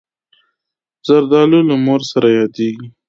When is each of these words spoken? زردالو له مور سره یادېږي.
زردالو 1.07 1.59
له 1.69 1.75
مور 1.85 2.01
سره 2.11 2.27
یادېږي. 2.39 2.87